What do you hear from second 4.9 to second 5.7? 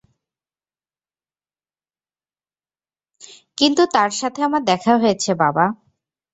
হয়েছে, বাবা।